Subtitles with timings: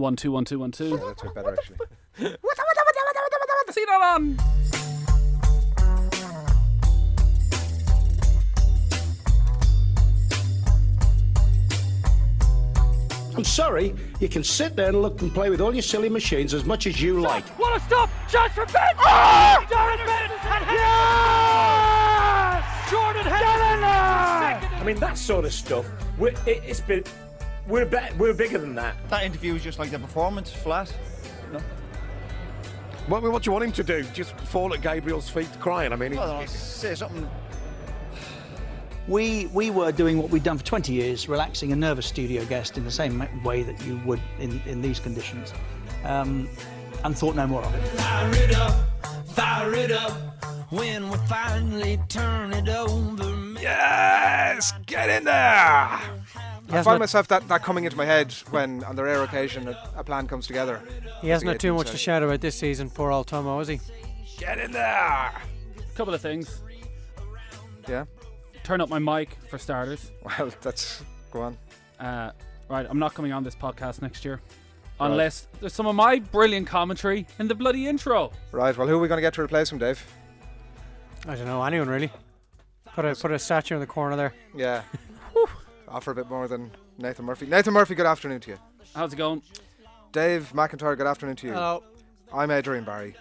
[0.00, 0.88] One two one two one two.
[0.88, 1.76] Yeah, that's a bit better actually.
[3.70, 4.36] See that on.
[13.36, 16.54] I'm sorry, you can sit there and look and play with all your silly machines
[16.54, 17.44] as much as you like.
[17.58, 18.10] What a stop!
[18.28, 18.82] Shots from Ben!
[18.96, 19.02] Oh!
[19.04, 19.64] Ah!
[19.70, 20.30] Jordan Ben!
[22.56, 22.90] Yes!
[22.90, 24.80] Jordan Henderson!
[24.80, 25.86] I mean, that sort of stuff,
[26.20, 27.04] it, it's been,
[27.66, 28.96] we're, be, we're bigger than that.
[29.10, 30.92] That interview was just like the performance, flat.
[33.06, 34.02] What, what do you want him to do?
[34.12, 35.92] Just fall at Gabriel's feet crying?
[35.92, 37.28] I mean, Well, he- say something.
[39.08, 42.76] We we were doing what we'd done for 20 years, relaxing a nervous studio guest
[42.76, 45.52] in the same way that you would in, in these conditions,
[46.04, 46.48] um,
[47.02, 47.82] and thought no more of it.
[47.98, 48.74] Fire it up,
[49.26, 50.12] fire it up.
[50.70, 53.54] When we finally turn it over.
[53.60, 55.98] yes, get in there.
[56.78, 59.68] I find not- myself that, that coming into my head when, on the rare occasion,
[59.68, 60.80] a, a plan comes together.
[61.20, 63.80] He hasn't had too much to shout about this season, poor old Tomo, has he?
[64.38, 65.32] Get in there.
[65.94, 66.62] Couple of things.
[67.88, 68.04] Yeah.
[68.62, 70.10] Turn up my mic for starters.
[70.38, 71.58] Well, that's go on.
[71.98, 72.32] Uh,
[72.68, 74.40] right, I'm not coming on this podcast next year.
[75.00, 78.32] Unless there's some of my brilliant commentary in the bloody intro.
[78.52, 78.76] Right.
[78.76, 80.04] Well, who are we going to get to replace him, Dave?
[81.26, 82.10] I don't know, anyone really.
[82.94, 84.34] Put a put a statue in the corner there.
[84.54, 84.82] Yeah.
[85.90, 87.46] Offer a bit more than Nathan Murphy.
[87.46, 88.58] Nathan Murphy, good afternoon to you.
[88.94, 89.42] How's it going?
[90.12, 91.52] Dave McIntyre, good afternoon to you.
[91.52, 91.82] Hello.
[92.32, 93.16] I'm Adrian Barry.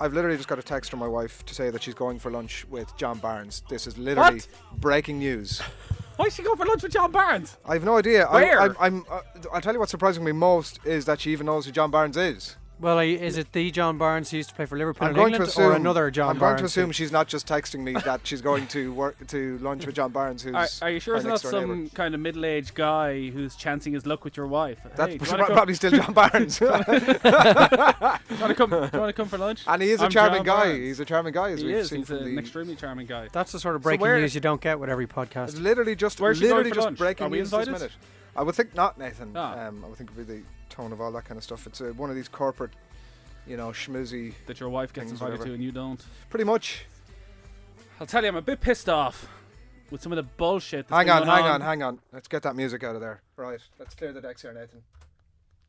[0.00, 2.30] I've literally just got a text from my wife to say that she's going for
[2.30, 3.62] lunch with John Barnes.
[3.68, 4.48] This is literally What?
[4.80, 5.60] breaking news.
[6.16, 7.56] Why is she going for lunch with John Barnes?
[7.64, 8.26] I have no idea.
[8.26, 8.60] Where?
[8.60, 9.20] I, I'm, I'm, uh,
[9.52, 12.16] I'll tell you what's surprising me most is that she even knows who John Barnes
[12.16, 12.56] is.
[12.82, 15.16] Well, I- is it the John Barnes who used to play for Liverpool I'm in
[15.16, 16.36] going England, to assume or another John Barnes?
[16.36, 16.60] I'm Barnes?
[16.60, 19.86] going to assume she's not just texting me that she's going to work to lunch
[19.86, 21.94] with John Barnes, who's Are, are you sure it's not some neighbour.
[21.94, 24.80] kind of middle-aged guy who's chancing his luck with your wife?
[24.96, 26.58] That's hey, you pro- probably still John Barnes.
[26.58, 28.70] do you want to come?
[28.70, 29.62] Do you want to come for lunch?
[29.66, 30.64] and he is a I'm charming John guy.
[30.70, 30.78] Barnes.
[30.78, 31.88] He's a charming guy, as He we've is.
[31.88, 32.40] seen He's from an the.
[32.40, 33.28] extremely charming guy.
[33.32, 35.60] That's the sort of breaking where- news you don't get with every It's podcast.
[35.62, 37.92] literally just, Where's literally just breaking news this minute.
[38.34, 39.32] I would think not, Nathan.
[39.34, 39.66] Ah.
[39.66, 41.66] Um, I would think it would be the tone of all that kind of stuff.
[41.66, 42.72] It's uh, one of these corporate,
[43.46, 44.34] you know, schmoozy.
[44.46, 45.48] That your wife gets invited whatever.
[45.48, 46.02] to and you don't.
[46.30, 46.86] Pretty much.
[48.00, 49.28] I'll tell you, I'm a bit pissed off
[49.90, 50.88] with some of the bullshit.
[50.88, 52.00] That's Hang on, hang on, hang on.
[52.12, 53.20] Let's get that music out of there.
[53.36, 53.60] Right.
[53.78, 54.82] Let's clear the decks here, Nathan.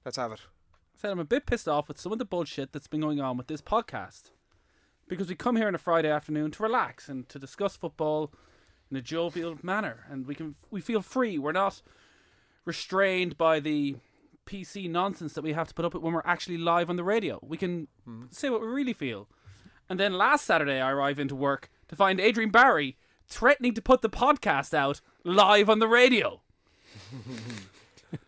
[0.06, 0.40] Let's have it.
[0.74, 3.20] I said I'm a bit pissed off with some of the bullshit that's been going
[3.20, 4.32] on with this podcast.
[5.08, 8.32] Because we come here on a Friday afternoon to relax and to discuss football
[8.90, 11.38] in a jovial manner, and we can we feel free.
[11.38, 11.82] We're not
[12.66, 13.96] restrained by the
[14.46, 17.04] PC nonsense that we have to put up with when we're actually live on the
[17.04, 17.40] radio.
[17.42, 18.24] We can hmm.
[18.30, 19.28] say what we really feel.
[19.90, 22.98] And then last Saturday, I arrive into work to find Adrian Barry
[23.28, 26.42] threatening to put the podcast out live on the radio.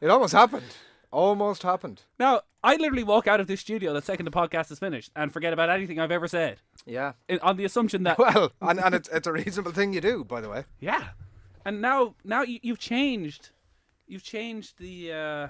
[0.02, 0.66] It almost happened.
[1.12, 2.02] Almost happened.
[2.20, 5.32] Now, I literally walk out of this studio the second the podcast is finished and
[5.32, 6.58] forget about anything I've ever said.
[6.86, 7.14] Yeah.
[7.30, 10.24] In, on the assumption that Well, and, and it's, it's a reasonable thing you do,
[10.24, 10.66] by the way.
[10.80, 11.10] yeah,
[11.64, 13.50] and now now you, you've changed,
[14.08, 15.48] you've changed the uh,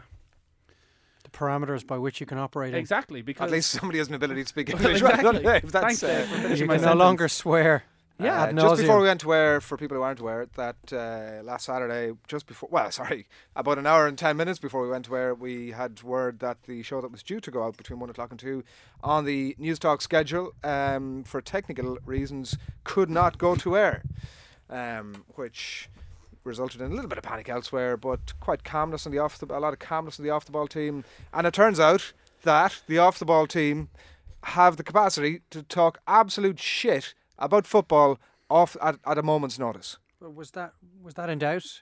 [1.23, 4.43] the parameters by which you can operate exactly because At least somebody has an ability
[4.43, 5.01] to speak English.
[5.01, 5.43] exactly.
[5.43, 5.63] Right?
[5.63, 7.83] If that's, Thanks, uh, You can no longer swear.
[8.17, 11.43] Yeah, ad just before we went to air, for people who aren't aware, that uh,
[11.43, 13.27] last Saturday, just before, well, sorry,
[13.57, 16.63] about an hour and 10 minutes before we went to air, we had word that
[16.63, 18.63] the show that was due to go out between 1 o'clock and 2
[19.03, 24.01] on the Newstalk schedule, um, for technical reasons, could not go to air,
[24.69, 25.89] um, which
[26.45, 29.45] resulted in a little bit of panic elsewhere, but quite calmness in the off the,
[29.47, 31.03] a lot of calmness in the off the ball team.
[31.33, 32.13] And it turns out
[32.43, 33.89] that the off the ball team
[34.43, 38.19] have the capacity to talk absolute shit about football
[38.49, 39.97] off at, at a moment's notice.
[40.21, 40.73] Was that
[41.03, 41.81] was that in doubt?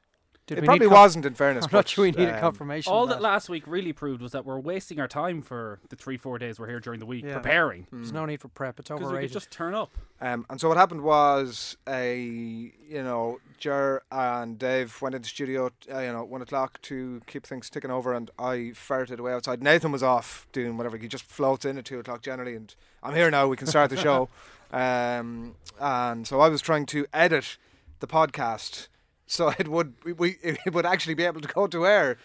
[0.55, 1.65] Did it we probably wasn't, in fairness.
[1.65, 2.91] I'm but, not sure we need a um, confirmation.
[2.91, 5.95] all of that last week really proved was that we're wasting our time for the
[5.95, 7.35] three four days we're here during the week Yeah.
[7.35, 8.79] preparing There's no need for prep.
[8.79, 9.91] It's because we could just turn up.
[10.21, 15.29] Um, and so what happened was a you know Jer and Dave went into the
[15.29, 19.33] studio uh, you know one o'clock to keep things ticking over, and I ferreted away
[19.33, 19.61] outside.
[19.61, 20.97] Nathan was off doing whatever.
[20.97, 23.47] He just floats in at two o'clock generally, and I'm here now.
[23.47, 24.29] We can start the show.
[24.71, 27.57] Um, and so I was trying to edit
[27.99, 28.87] the podcast
[29.27, 32.17] so it would we, it would actually be able to go to air.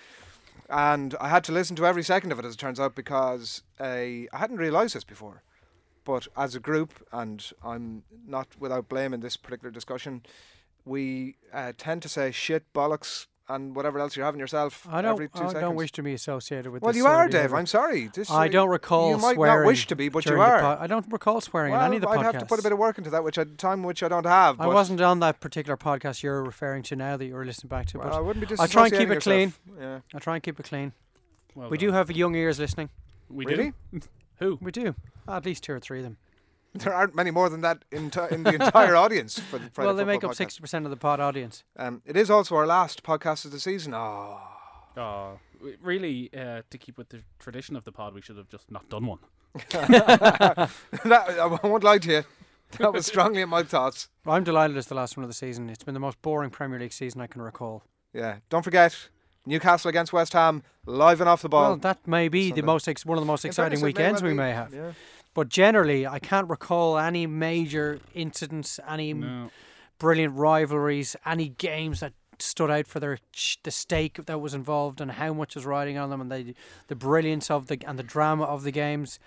[0.70, 3.62] And I had to listen to every second of it, as it turns out, because
[3.80, 5.42] I hadn't realised this before.
[6.04, 10.22] But as a group, and I'm not without blame in this particular discussion,
[10.84, 15.12] we uh, tend to say shit, bollocks, and whatever else you're having yourself I don't.
[15.12, 15.60] every two I seconds.
[15.62, 16.82] don't wish to be associated with.
[16.82, 17.38] well, this you sort are, of Dave.
[17.40, 17.56] behaviour.
[17.56, 18.08] I'm sorry.
[18.14, 19.60] This, I don't recall You might swearing.
[19.62, 20.60] not wish to be, but you are.
[20.60, 22.32] po- I don't recall swearing well, on any of the I'd podcasts.
[22.32, 24.26] have to put a bit of work into that, which I time which I don't
[24.26, 24.60] have.
[24.60, 27.98] I wasn't on that particular podcast you're referring to now that you're listening back to,
[27.98, 29.52] Well, but I wouldn't be I'll try and keep disassociating it clean.
[29.80, 30.00] Yeah.
[30.14, 30.92] I'll try and keep it clean.
[31.54, 31.88] Well we done.
[31.88, 32.90] do have young ears listening.
[33.30, 33.72] We Really?
[33.92, 34.00] do.
[34.40, 34.58] Who?
[34.60, 34.94] We do.
[35.26, 36.16] At least two or three of them.
[36.74, 39.38] There aren't many more than that in, t- in the entire audience.
[39.38, 41.64] For the Friday well, they make up sixty percent of the pod audience.
[41.76, 43.94] Um, it is also our last podcast of the season.
[43.94, 44.38] Oh,
[44.96, 45.38] Oh,
[45.80, 46.28] really?
[46.36, 49.06] Uh, to keep with the tradition of the pod, we should have just not done
[49.06, 49.18] one.
[49.70, 50.68] that,
[51.40, 52.22] I won't lie to you.
[52.78, 54.08] That was strongly in my thoughts.
[54.24, 55.70] Well, I'm delighted it's the last one of the season.
[55.70, 57.84] It's been the most boring Premier League season I can recall.
[58.12, 58.38] Yeah.
[58.50, 59.08] Don't forget
[59.46, 61.70] Newcastle against West Ham, live and off the ball.
[61.70, 64.30] Well, that may be the most ex- one of the most exciting fairness, weekends we
[64.30, 64.34] be.
[64.34, 64.74] may have.
[64.74, 64.92] Yeah.
[65.38, 69.50] But generally, I can't recall any major incidents, any No.
[70.00, 73.18] brilliant rivalries, any games that stood out for their
[73.62, 76.54] the stake that was involved and how much was riding on them and the
[76.88, 79.20] the brilliance of the and the drama of the games.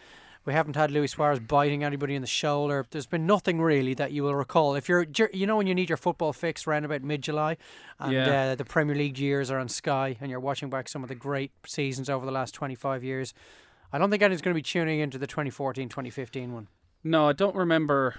[0.43, 2.85] We haven't had Luis Suarez biting anybody in the shoulder.
[2.91, 4.75] There's been nothing really that you will recall.
[4.75, 7.55] If you're, you know, when you need your football fix around about mid-July,
[8.01, 8.51] and Yeah.
[8.51, 11.15] uh, the Premier League years are on Sky, and you're watching back some of the
[11.15, 13.33] great seasons over the last 25 years.
[13.93, 16.67] I don't think anyone's going to be tuning into the 2014-2015 one.
[17.03, 18.15] No, I don't remember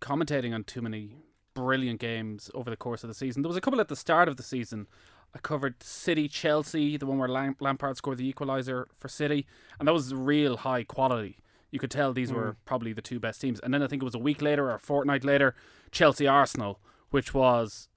[0.00, 1.16] commentating on too many
[1.54, 3.42] brilliant games over the course of the season.
[3.42, 4.86] There was a couple at the start of the season.
[5.34, 9.46] I covered City Chelsea, the one where Lam- Lampard scored the equaliser for City,
[9.78, 11.38] and that was real high quality.
[11.70, 12.58] You could tell these were hmm.
[12.64, 13.60] probably the two best teams.
[13.60, 15.54] And then I think it was a week later or a fortnight later,
[15.92, 16.80] Chelsea Arsenal,
[17.10, 17.88] which was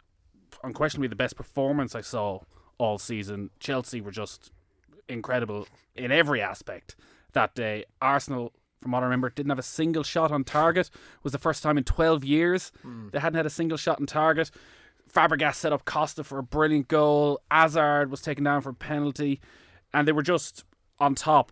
[0.63, 2.41] unquestionably the best performance I saw
[2.77, 3.49] all season.
[3.59, 4.51] Chelsea were just
[5.09, 6.95] incredible in every aspect
[7.33, 7.85] that day.
[8.01, 10.87] Arsenal, from what I remember, didn't have a single shot on target.
[10.87, 13.09] It was the first time in 12 years hmm.
[13.11, 14.51] they hadn't had a single shot on target.
[15.11, 17.41] Fabregas set up Costa for a brilliant goal.
[17.51, 19.39] Hazard was taken down for a penalty,
[19.93, 20.63] and they were just
[20.99, 21.51] on top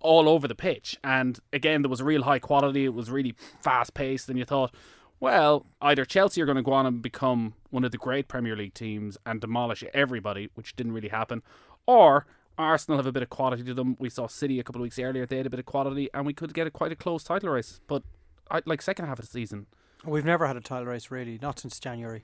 [0.00, 0.96] all over the pitch.
[1.02, 2.84] And again, there was real high quality.
[2.84, 4.74] It was really fast paced, and you thought,
[5.18, 8.54] well, either Chelsea are going to go on and become one of the great Premier
[8.54, 11.42] League teams and demolish everybody, which didn't really happen,
[11.86, 12.26] or
[12.58, 13.96] Arsenal have a bit of quality to them.
[13.98, 16.24] We saw City a couple of weeks earlier; they had a bit of quality, and
[16.26, 17.80] we could get a quite a close title race.
[17.86, 18.02] But
[18.50, 19.66] I, like second half of the season,
[20.04, 22.22] We've never had a title race really, not since January.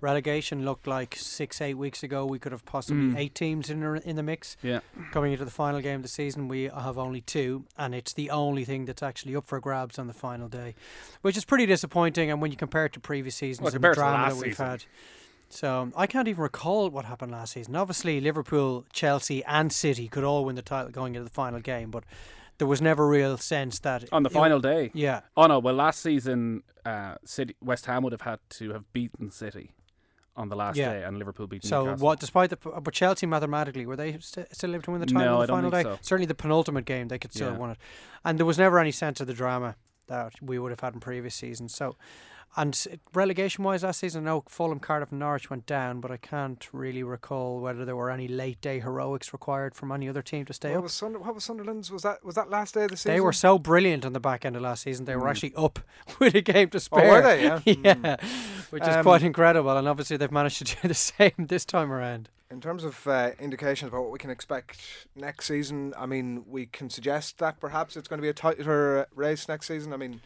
[0.00, 2.24] Relegation looked like six, eight weeks ago.
[2.24, 3.18] We could have possibly Mm.
[3.18, 4.56] eight teams in the, in the mix.
[4.62, 4.80] yeah,
[5.12, 8.30] Coming into the final game of the season, we have only two, and it's the
[8.30, 10.74] only thing that's actually up for grabs on the final day,
[11.20, 12.30] which is pretty disappointing.
[12.30, 14.52] And when you compare it to previous seasons Well, and the drama last that we've
[14.54, 14.66] season.
[14.66, 14.84] had,
[15.50, 17.76] so I can't even recall what happened last season.
[17.76, 21.90] Obviously, Liverpool, Chelsea, and City could all win the title going into the final game,
[21.90, 22.04] but
[22.58, 24.90] there was never real sense that on the final day.
[24.94, 25.58] Yeah, Oh no!
[25.58, 29.72] Well, last season, uh, City West Ham would have had to have beaten City
[30.36, 30.92] on the last Yeah.
[30.92, 32.06] day, and Liverpool beat So Newcastle.
[32.06, 32.20] what?
[32.20, 35.34] Despite the but Chelsea mathematically were they st- still able to win the title No,
[35.36, 35.94] on I the don't final think day?
[35.94, 35.98] so.
[36.02, 37.52] Certainly the penultimate game they could still Yeah.
[37.52, 37.78] have won it,
[38.24, 39.76] and there was never any sense of the drama
[40.06, 41.74] that we would have had in previous seasons.
[41.74, 41.96] So,
[42.56, 46.16] and relegation wise last season, I know Fulham, Cardiff, and Norwich went down, but I
[46.16, 50.44] can't really recall whether there were any late day heroics required from any other team
[50.46, 50.82] to stay What up.
[50.84, 51.90] was, Sunder- what was Sunderland's?
[51.92, 53.12] Was that was that last day of the season?
[53.12, 55.04] They were so brilliant on the back end of last season.
[55.04, 55.78] They were actually up
[56.18, 57.04] with a game to spare.
[57.08, 57.42] Oh, were they?
[57.44, 57.60] Yeah.
[57.66, 58.16] yeah,
[58.70, 59.76] which is Um, quite incredible.
[59.76, 62.28] And obviously they've managed to do the same this time around.
[62.50, 66.66] In terms of uh, indications about what we can expect next season, I mean, we
[66.66, 69.92] can suggest that perhaps it's going to be a tighter uh, race next season.
[69.92, 70.20] I mean,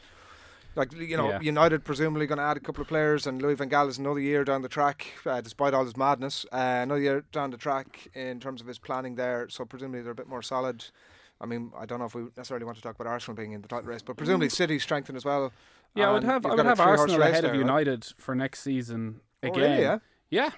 [0.77, 1.41] like you know, Yeah.
[1.41, 4.21] United presumably going to add a couple of players, and Louis van Gaal is another
[4.21, 6.45] year down the track, uh, despite all his madness.
[6.53, 10.13] Uh, another year down the track in terms of his planning there, so presumably they're
[10.13, 10.85] a bit more solid.
[11.41, 13.61] I mean, I don't know if we necessarily want to talk about Arsenal being in
[13.63, 15.53] the title race, but presumably City strengthened as well.
[15.95, 17.59] yeah, I would have I would have Arsenal ahead of there, right?
[17.59, 19.61] United for next season Oh, again.
[19.71, 19.99] really, yeah?
[20.31, 20.51] Yeah,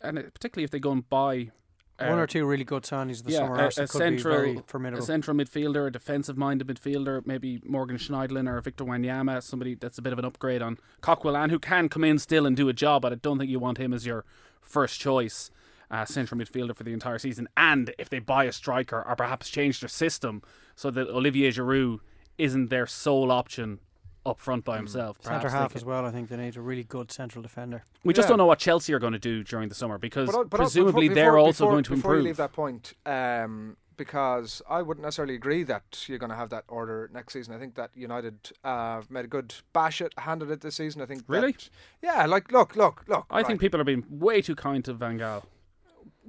[0.00, 1.50] and particularly if they go and buy
[1.98, 3.56] uh, One or two really good signings this yeah, summer.
[3.56, 9.42] a, a central, a central midfielder, a defensive-minded midfielder, maybe Morgan Schneiderlin or Victor Wanyama,
[9.42, 12.56] somebody that's a bit of an upgrade on Coquelin, who can come in still and
[12.56, 14.24] do a job, but I don't think you want him as your
[14.60, 15.50] first choice
[15.90, 17.48] uh, central midfielder for the entire season.
[17.56, 20.42] And if they buy a striker or perhaps change their system
[20.74, 22.00] so that Olivier Giroud
[22.38, 23.78] isn't their sole option
[24.26, 26.04] up front by himself, Centre half as well.
[26.04, 27.84] I think they need a really good central defender.
[28.04, 28.30] we just Yeah.
[28.30, 31.08] don't know what Chelsea are going to do during the summer because But, but presumably
[31.08, 32.24] before- they're before- also before- going to before you improve.
[32.26, 36.64] leave that point, um, because I wouldn't necessarily agree that you're going to have that
[36.68, 37.54] order next season.
[37.54, 41.00] I think that United uh, made a good bash at handed it this season.
[41.00, 41.22] I think.
[41.28, 41.52] Really?
[41.52, 41.70] that-
[42.02, 42.26] yeah.
[42.26, 43.24] Like, look, look, look.
[43.30, 45.44] I think people are being way too kind to Van Gaal.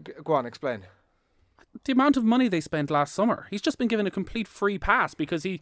[0.03, 0.23] people.
[0.23, 0.83] Go on, explain.
[1.83, 3.45] the amount of money they spent last summer.
[3.51, 5.61] He's just been given a complete free pass because he,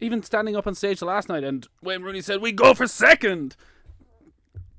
[0.00, 3.56] even standing up on stage last night, and Wayne Rooney said, "We go for second.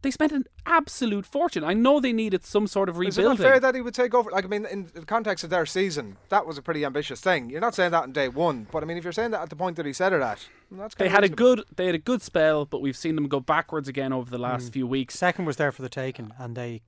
[0.04, 1.63] They spent an absolute fortune.
[1.63, 3.10] I know they needed some sort of rebuilding.
[3.10, 3.44] Is it rebuilding.
[3.44, 4.32] not fair that he would take over?
[4.32, 7.51] Like, I mean, in the context of their season, that was a pretty ambitious thing.
[7.51, 9.51] You're not saying that on day one, but I mean, if you're saying that at
[9.51, 11.86] the point that he said it at, well, that's they kinda had a good, they
[11.86, 14.74] had a good spell, but we've seen them go backwards again over the last Mm.
[14.74, 15.13] few weeks.
[15.20, 16.82] Second was there for the taking, and they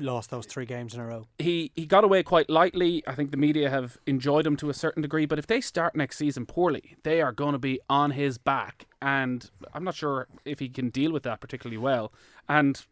[0.00, 1.26] lost those three games in a row.
[1.38, 3.02] he he got away quite lightly.
[3.06, 5.94] I think the media have enjoyed him to a certain degree, but if they start
[5.94, 10.26] next season poorly, they are going to be on his back, and I'm not sure
[10.44, 12.12] if he can deal with that particularly well.
[12.48, 12.84] And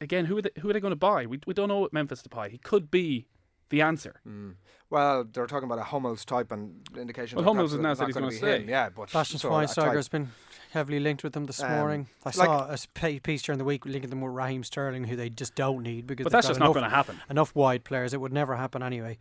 [0.00, 1.26] again, who are they, who are they going to buy?
[1.26, 2.48] We we don't know what Memphis to buy.
[2.48, 3.26] He could be
[3.70, 4.20] the answer.
[4.90, 7.36] Well, they're talking about a Hummels type and indication.
[7.36, 8.68] Well, that Hummels perhaps has now said he's gonna gonna be him.
[8.68, 10.30] Yeah, but Bastian so that Schweinsteiger's been
[10.72, 12.08] heavily linked with them this Um, morning.
[12.24, 15.30] I like- saw a piece during the week linking them with Raheem Sterling, who they
[15.30, 17.20] just don't need because But they've that's just not going to happen.
[17.30, 18.12] enough wide players.
[18.12, 19.18] It would never happen anyway.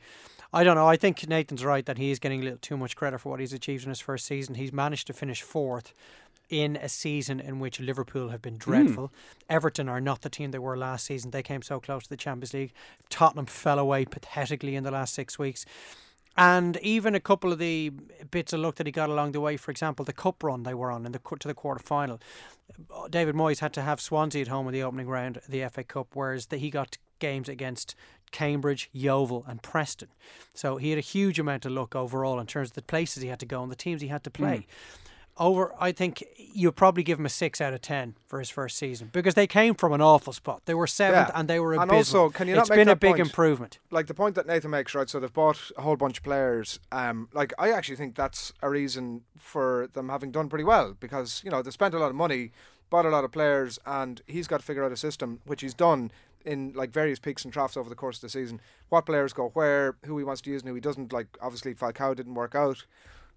[0.52, 0.88] I don't know.
[0.88, 3.40] I think Nathan's right that he is getting a little too much credit for what
[3.40, 4.56] he's achieved in his first season.
[4.56, 5.94] He's managed to finish fourth
[6.54, 8.60] in a season in which Liverpool have been hmm.
[8.60, 9.12] dreadful.
[9.50, 11.32] Everton are not the team they were last season.
[11.32, 12.74] They came so close to the Champions League.
[13.10, 15.66] Tottenham fell away pathetically in the last six weeks.
[16.36, 17.90] And even a couple of the
[18.32, 20.74] bits of luck that he got along the way, for example, the cup run they
[20.74, 22.20] were on in the to the quarter final.
[23.10, 25.84] David Moyes had to have Swansea at home in the opening round of the FA
[25.84, 27.96] Cup, whereas the, he got games against
[28.32, 30.10] Cambridge, Yeovil, and Preston.
[30.56, 33.30] So he had a huge amount of luck overall in terms of the places he
[33.30, 34.58] had to go and the teams he had to play.
[34.58, 35.10] Hmm.
[35.36, 38.78] Over, I think you'd probably give him a six out of ten for his first
[38.78, 40.62] season because they came from an awful spot.
[40.66, 41.40] They were seventh Yeah.
[41.40, 42.22] and they were And abysmal.
[42.26, 43.22] also, can you not It's make been a big point?
[43.22, 43.80] improvement.
[43.90, 45.10] like the point that Nathan makes, right?
[45.10, 46.80] So they've bought a whole bunch of players.
[46.92, 51.42] Um, like I actually think that's a reason for them having done pretty well because
[51.44, 52.52] you know they spent a lot of money,
[52.92, 55.74] bought a lot of players, and he's got to figure out a system which he's
[55.74, 56.12] done
[56.46, 58.62] in like various peaks and troughs over the course of the season.
[58.90, 61.12] What players go where, who he wants to use, and who he doesn't.
[61.12, 62.86] Like obviously Falcao didn't work out.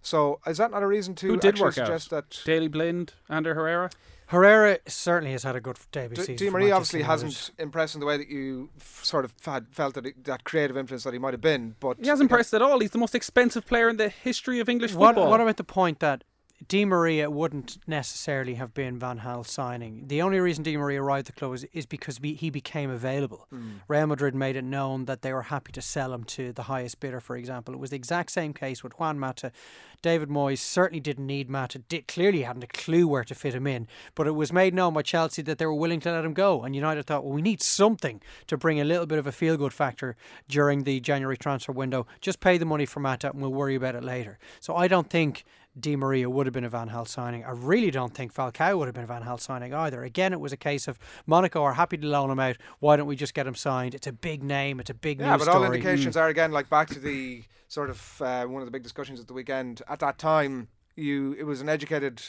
[0.07, 1.87] So is that not a reason to Who did actually work out?
[1.87, 3.91] suggest that Daley Blind, Ander Herrera.
[4.29, 6.37] Herrera certainly has had a good debut D- season.
[6.37, 9.67] Di for Maria obviously hasn't impressed in the way that you f- sort of had
[9.73, 12.55] felt that it, that creative influence that he might have been, but He hasn't impressed
[12.55, 12.79] at all.
[12.81, 15.31] He's the most expensive player in the history of English What, football.
[15.31, 16.23] what about the point that
[16.67, 20.05] Di Maria wouldn't necessarily have been Van Gaal signing?
[20.07, 22.91] The only reason Di Maria arrived at the club is, is because be, he became
[22.91, 23.47] available.
[23.51, 23.79] Hmm.
[23.89, 26.99] Real Madrid made it known that they were happy to sell him to the highest
[26.99, 27.75] bidder, for example.
[27.75, 29.53] It was the exact same case with Juan Mata.
[30.01, 33.67] David Moyes certainly didn't need Mata, did, clearly hadn't a clue where to fit him
[33.67, 36.33] in, but it was made known by Chelsea that they were willing to let him
[36.33, 36.63] go.
[36.63, 39.59] And United thought, well, we need something to bring a little bit of a feel
[39.59, 40.17] good factor
[40.49, 42.07] during the January transfer window.
[42.23, 44.39] Just pay the money for Mata and we'll worry about it later.
[44.61, 45.45] So I don't think
[45.79, 47.45] Di Maria would have been a Van Gaal signing.
[47.45, 50.03] I really don't think Falcao would have been a Van Gaal signing either.
[50.03, 52.57] Again, it was a case of Monaco are happy to loan him out.
[52.81, 53.95] Why don't we just get him signed?
[53.95, 54.81] It's a big name.
[54.81, 55.77] It's a big Yeah, but all story.
[55.79, 59.21] indications are again like back to the sort of uh, one of the big discussions
[59.21, 59.83] at the weekend.
[59.89, 62.23] At that time, you it was an educated.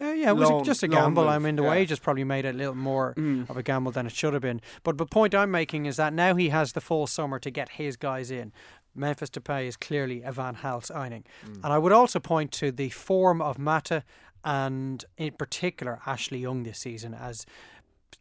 [0.00, 1.28] Uh, yeah, it was loan- just a gamble.
[1.28, 1.70] I mean, the yeah.
[1.70, 3.14] wages probably made it a little more
[3.48, 4.60] of a gamble than it should have been.
[4.82, 7.68] But the point I'm making is that now he has the full summer to get
[7.70, 8.52] his guys in.
[8.94, 11.24] Memphis Depay is clearly a Van Gaal signing.
[11.46, 11.64] Mm.
[11.64, 14.04] And I would also point to the form of Mata
[14.44, 17.46] and, in particular, Ashley Young this season as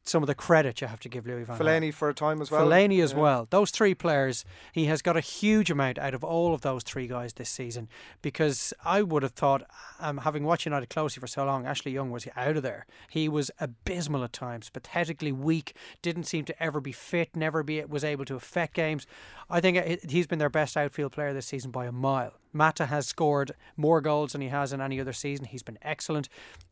[0.04, 1.62] some of the credit you have to give Louis Van Gaal.
[1.62, 2.66] Fellaini for a time as well.
[2.66, 3.20] Fellaini as Yeah.
[3.20, 3.48] well.
[3.50, 4.44] Those three players,
[4.74, 7.88] he has got a huge amount out of all of those three guys this season.
[8.22, 9.64] Because I would have thought,
[10.00, 12.86] um, having watched United closely for so long, Ashley Young was out of there.
[13.10, 15.76] He was abysmal at times, pathetically weak.
[16.02, 17.36] Didn't seem to ever be fit.
[17.36, 19.06] Never be was able to affect games.
[19.50, 22.34] I think he's been their best outfield player this season by a mile.
[22.54, 25.46] Mata has scored more goals than he has in any other season.
[25.46, 26.28] He's been excellent,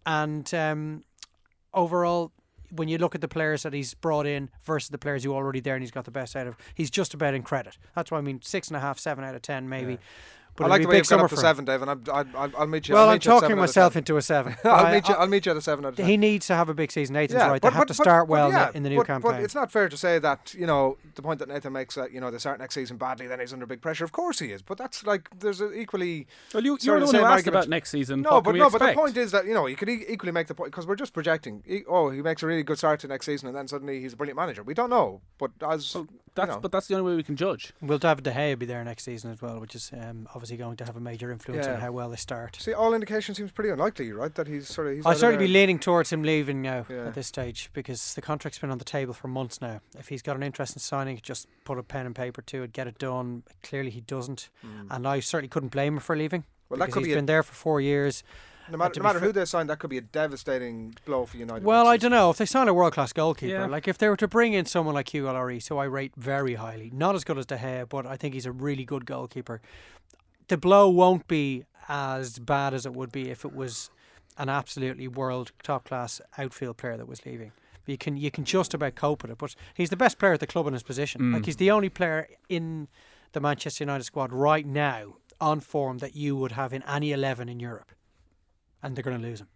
[0.05, 1.03] and um,
[1.73, 2.31] overall,
[2.71, 5.43] when you look at the players that he's brought in versus the players who are
[5.43, 7.77] already there and he's got the best out of, he's just about in credit.
[7.95, 9.99] That's why I mean six and a half, seven out of ten, maybe.
[10.59, 11.39] But I it'll like be the a way big you've got summer up to for
[11.39, 11.43] him.
[11.43, 12.93] seven, Dave, and I'm, I'll, I'll, I'll meet you.
[12.95, 14.55] Well, I'll I'm meet you at talking seven out of myself into a seven.
[14.65, 15.15] I'll I- meet you.
[15.15, 16.05] I- I'll meet you at a seven out of ten.
[16.05, 17.13] he needs to have a big season.
[17.13, 17.61] Nathan's right.
[17.61, 19.07] but- they have but- to start but well in the- yeah, in the new but,
[19.07, 19.31] campaign.
[19.31, 22.11] But it's not fair to say that you know the point that Nathan makes that
[22.11, 24.03] you know they start next season badly, then he's under big pressure.
[24.03, 26.27] Of course he is, but that's like there's an equally.
[26.53, 28.21] Well, you, you're of the one who asked about next season.
[28.21, 29.89] No, what but can we no, but the point is that you know you could
[29.89, 31.63] e- equally make the point because we're just projecting.
[31.67, 34.13] E- Oh, he makes a really good start to next season, and then suddenly he's
[34.13, 34.63] a brilliant manager.
[34.63, 36.07] We don't know, but as Well,
[36.47, 36.59] you know.
[36.59, 37.73] but that's the only way we can judge.
[37.81, 40.75] Will David De Gea be there next season as well, which is um, obviously going
[40.77, 42.57] to have a major influence on how well they start.
[42.59, 44.33] See, all indication seems pretty unlikely, right?
[44.35, 44.95] That he's sort of.
[44.95, 47.07] He's I'd certainly be leaning towards him leaving now Yeah.
[47.07, 49.81] at this stage because the contract's been on the table for months now.
[49.97, 52.73] If he's got an interest in signing, just put a pen and paper to it,
[52.73, 53.43] get it done.
[53.63, 54.49] Clearly, he doesn't,
[54.89, 56.41] and I certainly couldn't blame him for leaving.
[56.41, 56.45] Mm.
[56.69, 58.23] Well, that because could he's be a- been there for four years.
[58.71, 61.37] No matter, no matter fa- who they sign, that could be a devastating blow for
[61.37, 61.63] United.
[61.63, 63.51] Well, I don't know if they sign a world class goalkeeper.
[63.53, 63.65] Yeah.
[63.65, 66.55] Like if they were to bring in someone like Hugo Lloris, who I rate very
[66.55, 69.61] highly, not as good as De Gea, but I think he's a really good goalkeeper.
[70.47, 73.89] The blow won't be as bad as it would be if it was
[74.37, 77.51] an absolutely world top class outfield player that was leaving.
[77.85, 80.39] You can you can just about cope with it, but he's the best player at
[80.39, 81.31] the club in his position.
[81.33, 82.87] Like he's the only player in
[83.31, 87.49] the Manchester United squad right now on form that you would have in any eleven
[87.49, 87.91] in Europe,
[88.83, 89.47] and they're going to lose him.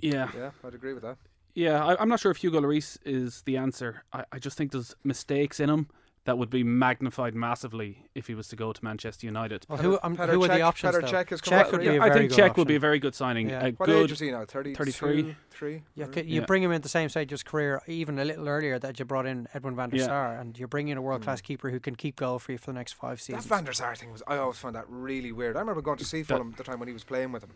[0.00, 1.18] Yeah, Yeah, I'd agree with that.
[1.54, 1.84] yeah.
[1.84, 4.04] I, I'm not sure if Hugo Lloris is the answer.
[4.12, 5.88] I, I just think there's mistakes in him.
[6.26, 9.64] that would be magnified massively if he was to go to Manchester United.
[9.70, 10.94] Well, who, um, Petr who are the Cech- options?
[10.94, 11.06] Petr though?
[11.08, 11.98] Cech has come Cech out would be already.
[11.98, 13.48] a I think good Cech would be a very good signing.
[13.50, 13.64] Yeah.
[13.66, 14.44] A What good, age is he now?
[14.44, 15.36] 32, 33?
[15.50, 15.82] Three?
[15.94, 16.16] Yeah, Mm.
[16.28, 16.46] you Yeah.
[16.46, 18.98] bring him in at the same stage of his career, even a little earlier that
[18.98, 20.04] you brought in Edwin van der Yeah.
[20.06, 22.58] Sar, and you're bringing in a world class keeper who can keep goal for you
[22.58, 23.44] for the next five seasons.
[23.44, 23.58] That seasons.
[23.58, 25.56] Van der Sar thing was, I always found that really weird.
[25.56, 27.50] I remember going to see That- Fulham the time when he was playing with him.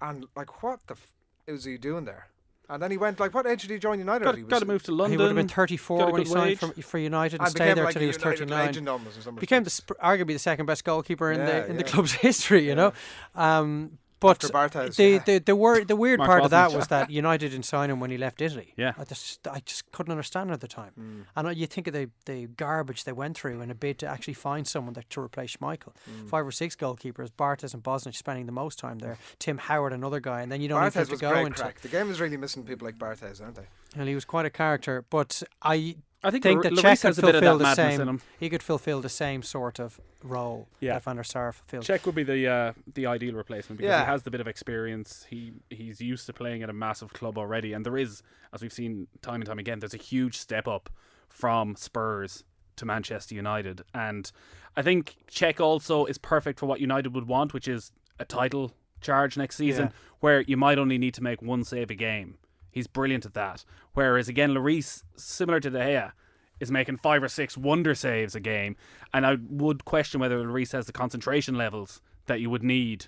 [0.00, 1.12] And, like, what the f-
[1.46, 2.28] was he doing there?
[2.68, 4.24] And then he went, like, what age did he join United?
[4.24, 5.10] got, he was got to move to London.
[5.10, 7.74] he would have been 34 when he signed for, for United and, and stayed became
[7.74, 8.48] there like till he was 39.
[8.66, 11.66] legend almost in some Became the sp- arguably the second best goalkeeper in Yeah, the
[11.66, 12.92] in the club's history, you know.
[13.34, 15.18] Um, but After Barthez, the, yeah.
[15.24, 18.00] the the wor- the weird Mark part of that was that United didn't sign him
[18.00, 18.74] when he left Italy.
[18.76, 18.92] Yeah.
[18.98, 20.92] I just I just couldn't understand it at the time.
[20.98, 21.24] Mm.
[21.36, 24.06] And uh, you think of the, the garbage they went through in a bid to
[24.06, 25.94] actually find someone that, to replace Schmeichel.
[26.08, 26.28] Mm.
[26.28, 29.18] Five or six goalkeepers, Barthez and Bosnich spending the most time there.
[29.38, 31.62] Tim Howard, another guy, and then you don't even have to go into.
[31.62, 31.80] crack.
[31.80, 33.66] The game is really missing people like Barthez, aren't they?
[33.96, 37.06] And he was quite a character, but I I think, think that Lloris Cech could
[37.08, 38.08] has a bit of fulfill that the same.
[38.08, 38.20] him.
[38.38, 40.94] He could fulfill the same sort of role Yeah.
[40.94, 41.84] that Van der Sar fulfilled.
[41.84, 44.00] Cech would be the uh, the ideal replacement because Yeah.
[44.00, 45.26] he has the bit of experience.
[45.30, 48.22] He he's used to playing at a massive club already, and there is,
[48.52, 50.90] as we've seen time and time again, there's a huge step up
[51.28, 52.44] from Spurs
[52.76, 54.30] to Manchester United, and
[54.76, 58.72] I think Cech also is perfect for what United would want, which is a title
[59.00, 59.92] charge next season, Yeah.
[60.20, 62.36] where you might only need to make one save a game.
[62.70, 63.64] He's brilliant at that.
[63.94, 66.12] Whereas again, Lloris, similar to De Gea,
[66.60, 68.76] is making five or six wonder saves a game,
[69.14, 73.06] and I would question whether Lloris has the concentration levels that you would need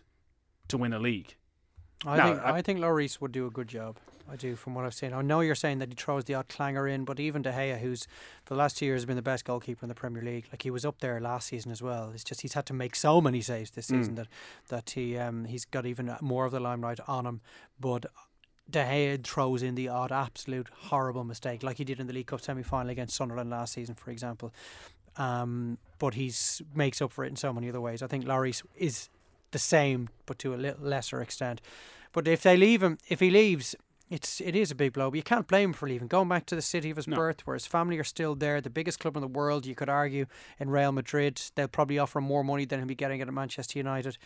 [0.68, 1.36] to win a league.
[2.04, 3.98] I No, think I- I, think Lloris would do a good job.
[4.30, 5.12] I do, from what I've seen.
[5.12, 7.78] I know you're saying that he throws the odd clanger in, but even De Gea,
[7.80, 8.06] who's
[8.44, 10.70] for the last two years been the best goalkeeper in the Premier League, like he
[10.70, 12.10] was up there last season as well.
[12.14, 13.98] It's just he's had to make so many saves this Mm.
[13.98, 14.28] season that
[14.68, 17.40] that he um he's got even more of the limelight on him.
[17.78, 18.06] But
[18.72, 22.26] De Gea throws in the odd absolute horrible mistake, like he did in the League
[22.26, 24.52] Cup semi final against Sunderland last season, for example.
[25.16, 26.32] Um, but he
[26.74, 28.02] makes up for it in so many other ways.
[28.02, 29.10] I think Lloris is
[29.50, 31.60] the same, but to a little lesser extent.
[32.12, 33.74] But if they leave him, if he leaves,
[34.08, 35.10] it's it is a big blow.
[35.10, 36.08] But you can't blame him for leaving.
[36.08, 37.16] Going back to the city of his No.
[37.16, 39.88] birth, where his family are still there, the biggest club in the world, you could
[39.88, 40.26] argue
[40.58, 43.78] in Real Madrid, they'll probably offer him more money than he'll be getting at Manchester
[43.78, 44.16] United.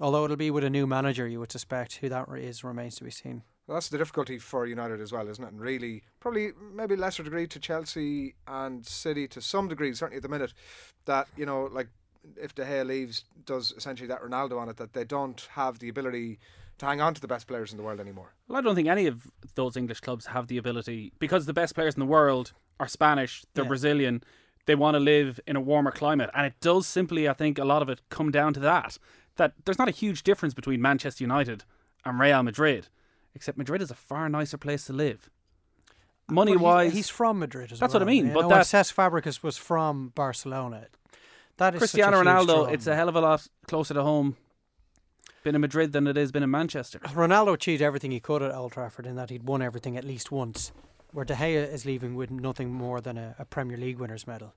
[0.00, 1.96] Although it'll be with a new manager, you would suspect.
[1.96, 3.42] Who that is remains to be seen.
[3.66, 5.52] Well, that's the difficulty for United as well, isn't it?
[5.52, 10.22] And really, probably maybe lesser degree to Chelsea and City to some degree, certainly at
[10.22, 10.52] the minute,
[11.04, 11.88] that, you know, like
[12.36, 15.88] if De Gea leaves, does essentially that Ronaldo on it, that they don't have the
[15.88, 16.38] ability
[16.78, 18.34] to hang on to the best players in the world anymore.
[18.48, 21.74] Well, I don't think any of those English clubs have the ability because the best
[21.74, 23.68] players in the world are Spanish, they're Yeah.
[23.68, 24.24] Brazilian,
[24.66, 27.64] they want to live in a warmer climate, and it does simply, I think, a
[27.64, 28.98] lot of it come down to that.
[29.36, 31.64] That there's not a huge difference between Manchester United
[32.04, 32.88] and Real Madrid,
[33.34, 35.30] except Madrid is a far nicer place to live.
[36.28, 37.86] Money wise, he's, from Madrid as That's well.
[37.88, 40.86] That's what I mean, You but know, that- Cesc Fabregas was from Barcelona.
[41.58, 44.36] That is Cristiano Ronaldo, it's a hell of a lot closer to home.
[45.44, 47.00] Been in Madrid than it is been in Manchester.
[47.00, 50.30] Ronaldo achieved everything he could at Old Trafford in that he'd won everything at least
[50.30, 50.72] once.
[51.10, 54.54] Where De Gea is leaving with nothing more than a, a Premier League winners medal.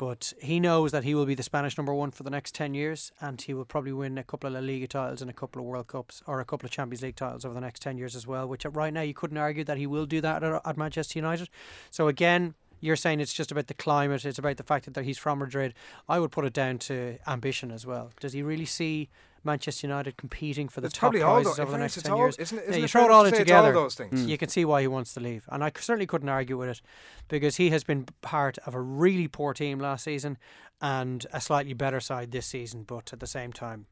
[0.00, 2.72] But he knows that he will be the Spanish number one for the next 10
[2.72, 5.60] years and he will probably win a couple of La Liga titles and a couple
[5.60, 8.16] of World Cups or a couple of Champions League titles over the next 10 years
[8.16, 10.78] as well, which right now you couldn't argue that he will do that at, at
[10.78, 11.50] Manchester United.
[11.90, 15.18] So again, you're saying it's just about the climate, it's about the fact that he's
[15.18, 15.74] from Madrid.
[16.08, 18.10] I would put it down to ambition as well.
[18.20, 19.10] Does he really see
[19.44, 22.36] Manchester United competing for the It's top all prizes over the next 10 all- years?
[22.36, 24.26] isn't isn't you throw it all in all together, those things?
[24.26, 25.44] you can see why he wants to leave.
[25.48, 26.80] And I certainly couldn't argue with it
[27.28, 30.36] because he has been part of a really poor team last season
[30.80, 32.82] and a slightly better side this season.
[32.84, 33.86] But at the same time,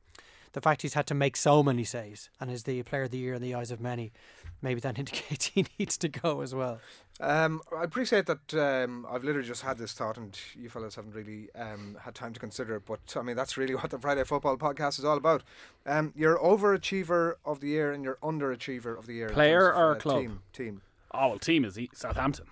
[0.53, 3.19] the fact he's had to make so many saves and is the player of the
[3.19, 4.13] year in the eyes of many,
[4.63, 6.81] maybe that indicates he needs to go as well.
[7.21, 11.15] Um, I appreciate that um, I've literally just had this thought, and you fellas haven't
[11.15, 12.83] really um, had time to consider it.
[12.87, 15.43] But I mean, that's really what the Friday Football Podcast is all about.
[15.85, 19.29] Um, your overachiever of the year and your underachiever of the year.
[19.29, 20.21] in Player of, or uh, club?
[20.21, 20.41] Team.
[20.53, 20.83] Team.
[21.13, 22.47] Oh, well, team is E- Southampton.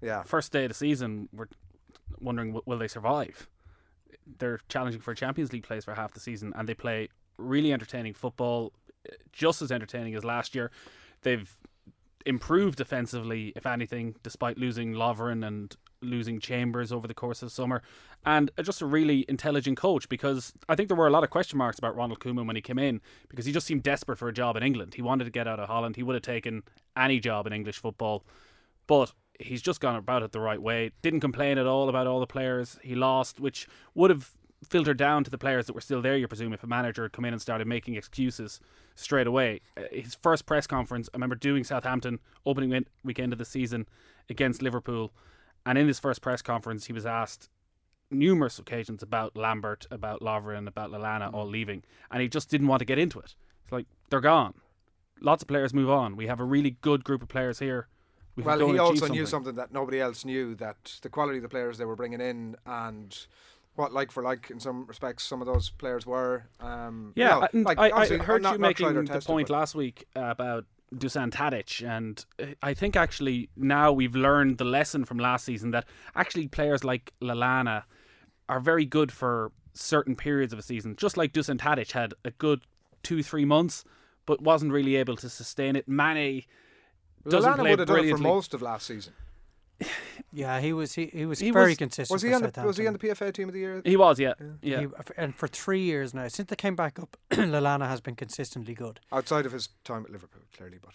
[0.00, 0.22] Yeah.
[0.22, 1.48] First day of the season, we're
[2.20, 3.48] wondering will they survive.
[4.38, 8.14] They're challenging for Champions League place for half the season, and they play really entertaining
[8.14, 8.72] football,
[9.08, 10.70] uh, just as entertaining as last year.
[11.22, 11.50] They've
[12.26, 17.82] improved defensively, if anything, despite losing Lovren and losing Chambers over the course of summer,
[18.24, 20.08] and just a really intelligent coach.
[20.08, 22.62] Because I think there were a lot of question marks about Ronald Koeman when he
[22.62, 24.94] came in, because he just seemed desperate for a job in England.
[24.94, 25.96] He wanted to get out of Holland.
[25.96, 26.62] He would have taken
[26.96, 28.24] any job in English football,
[28.86, 30.92] but he's just gone about it the right way.
[31.00, 34.32] Didn't complain at all about all the players he lost, which would have
[34.68, 36.16] filtered down to the players that were still there.
[36.16, 38.60] You presume if a manager had come in and started making excuses
[38.94, 39.60] straight away.
[39.76, 43.86] Uh, His first press conference, I remember doing Southampton opening weekend of the season
[44.28, 45.12] against Liverpool,
[45.66, 47.48] and in his first press conference, he was asked
[48.10, 52.80] numerous occasions about Lambert, about Lovren, about Lallana all leaving, and he just didn't want
[52.80, 53.34] to get into it.
[53.64, 54.54] It's like they're gone.
[55.20, 56.16] Lots of players move on.
[56.16, 57.88] We have a really good group of players here.
[58.36, 59.26] We Well, he also achieve knew something.
[59.26, 62.56] something that nobody else knew that the quality of the players they were bringing in
[62.64, 63.26] and
[63.76, 66.44] what like for like in some respects some of those players were.
[66.60, 69.26] Um, you Yeah, know, and like, I, I heard not- you making tried the tested,
[69.26, 74.58] point but- last week about Dusan Tadic, and uh, I think actually now we've learned
[74.58, 77.84] the lesson from last season that actually players like Lallana
[78.48, 82.32] are very good for certain periods of a season, just like Dusan Tadic had a
[82.32, 82.62] good
[83.04, 83.84] two, three months,
[84.26, 85.86] but wasn't really able to sustain it.
[85.88, 86.42] Mane
[87.28, 89.12] doesn't Lallana play would have done it for most of last season.
[90.32, 92.14] Yeah, he was he, he was He very was- consistent.
[92.14, 93.82] Was he on the Was he on the PFA team of the year?
[93.84, 94.80] He was, yeah, yeah.
[94.82, 98.74] He- and for three years now, since they came back up, Lallana has been consistently
[98.74, 99.00] good.
[99.10, 100.92] Outside of his time at Liverpool, clearly, but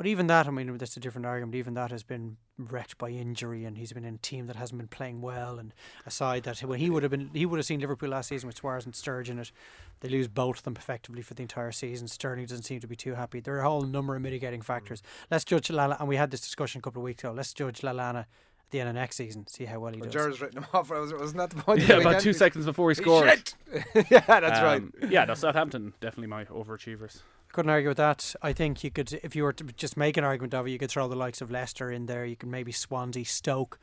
[0.00, 1.54] But even that, I mean, that's a different argument.
[1.56, 4.78] Even that has been wrecked by injury, and he's been in a team that hasn't
[4.78, 5.58] been playing well.
[5.58, 5.74] And
[6.06, 8.56] aside that when he would have been, he would have seen Liverpool last season with
[8.56, 9.52] Suarez and Sturge in it.
[10.00, 12.08] They lose both of them effectively for the entire season.
[12.08, 13.40] Sterling doesn't seem to be too happy.
[13.40, 15.02] There are a whole number of mitigating factors.
[15.30, 17.34] Let's judge Lala, and we had this discussion a couple of weeks ago.
[17.34, 18.26] Let's judge Lallana at
[18.70, 20.14] the end of next season, see how well he well, does.
[20.14, 20.88] Jared's written him off.
[20.88, 21.86] Was- Wasn't that the point?
[21.86, 23.28] Yeah, about two seconds before he scored.
[23.28, 23.54] shit.
[24.10, 24.80] yeah, that's right.
[24.80, 27.20] Um, Yeah, no, Southampton definitely my overachievers.
[27.52, 28.34] Couldn't argue with that.
[28.42, 30.78] I think you could, if you were to just make an argument of it, you
[30.78, 32.24] could throw the likes of Leicester in there.
[32.24, 33.80] You could maybe Swansea, Stoke,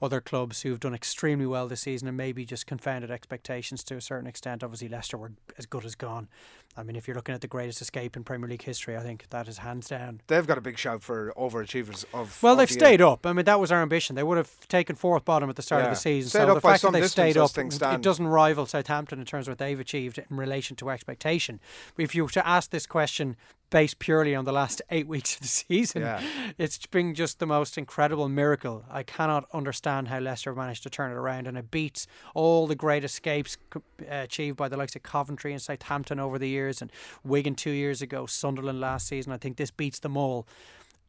[0.00, 4.00] other clubs who've done extremely well this season and maybe just confounded expectations to a
[4.00, 4.62] certain extent.
[4.62, 6.28] Obviously, Leicester were as good as gone.
[6.76, 9.26] I mean, if you're looking at the greatest escape in Premier League history, I think
[9.30, 10.20] that is hands down.
[10.28, 12.40] They've got a big shout for overachievers of.
[12.40, 13.26] Well, of they've the stayed up.
[13.26, 14.14] I mean, that was our ambition.
[14.14, 16.30] They would have taken fourth bottom at the start of the season.
[16.30, 19.52] Stayed so the fact that they've stayed up, it doesn't rival Southampton in terms of
[19.52, 21.58] what they've achieved in relation to expectation.
[21.96, 23.36] But if you were to ask this question
[23.70, 26.22] based purely on the last eight weeks of the season, Yeah.
[26.56, 28.84] it's been just the most incredible miracle.
[28.90, 32.74] I cannot understand how Leicester managed to turn it around, and it beats all the
[32.74, 33.78] great escapes uh,
[34.10, 36.90] achieved by the likes of Coventry and Southampton over the years, and
[37.24, 39.32] Wigan two years ago, Sunderland last season.
[39.32, 40.46] I think this beats them all.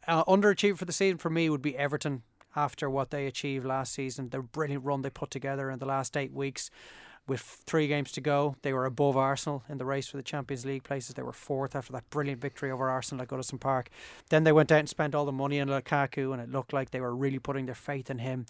[0.08, 2.24] Uh, underachieved for the season for me would be Everton
[2.56, 4.30] after what they achieved last season.
[4.30, 6.72] The brilliant run they put together in the last eight weeks.
[7.30, 10.66] With three games to go, they were above Arsenal in the race for the Champions
[10.66, 11.14] League places.
[11.14, 13.90] They were fourth after that brilliant victory over Arsenal at Goodison Park.
[14.30, 16.90] Then they went out and spent all the money on Lukaku, and it looked like
[16.90, 18.48] they were really putting their faith in him.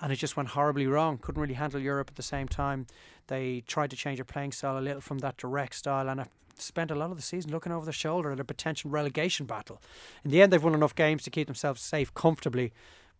[0.00, 1.18] And it just went horribly wrong.
[1.18, 2.86] Couldn't really handle Europe at the same time.
[3.26, 6.24] They tried to change their playing style a little from that direct style, and
[6.56, 9.82] spent a lot of the season looking over their shoulder at a potential relegation battle.
[10.24, 12.72] In the end, they've won enough games to keep themselves safe comfortably,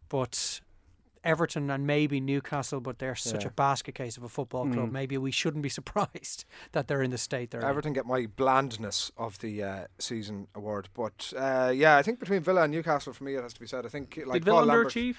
[0.09, 0.61] but
[1.25, 3.49] Everton and maybe Newcastle, but they're such Yeah.
[3.49, 4.89] a basket case of a football club.
[4.89, 4.93] Mm.
[4.93, 7.67] Maybe we shouldn't be surprised that they're in the state they're in.
[7.67, 12.41] Everton get my blandness of the uh, season award, but uh, yeah, I think between
[12.41, 13.87] Villa and Newcastle, for me, it has to be said.
[13.87, 15.17] I think like Did Villa Paul Lambert-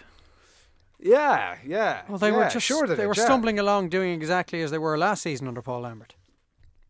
[0.99, 2.03] Yeah, yeah.
[2.07, 3.23] Well, they were just sure they, did, were yeah.
[3.25, 6.15] stumbling along, doing exactly as they were last season under Paul Lambert.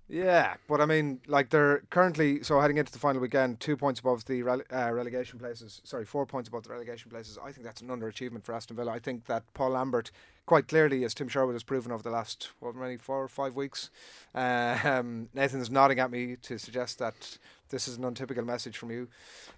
[0.09, 4.01] Yeah, but I mean, like they're currently so heading into the final weekend, two points
[4.01, 5.81] above the rele- uh, relegation places.
[5.85, 7.39] Sorry, four points above the relegation places.
[7.41, 8.91] I think that's an underachievement for Aston Villa.
[8.91, 10.11] I think that Paul Lambert,
[10.45, 13.55] quite clearly, as Tim Sherwood has proven over the last what many four or five
[13.55, 13.89] weeks,
[14.35, 17.37] uh, um, Nathan is nodding at me to suggest that
[17.69, 19.07] this is an untypical message from you,